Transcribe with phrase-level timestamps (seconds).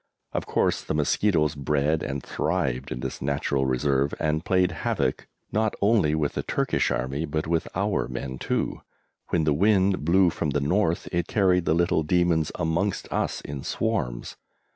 [0.31, 5.75] Of course the mosquitoes bred and thrived in this natural reserve, and played havoc, not
[5.79, 8.81] only with the Turkish Army, but with our men too;
[9.27, 13.61] when the wind blew from the north it carried the little demons amongst us in
[13.61, 14.37] swarms.